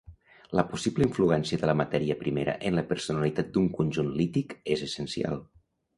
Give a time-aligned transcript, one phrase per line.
[0.59, 5.39] La possible influència de la matèria primera en la personalitat d'un conjunt lític és essencial.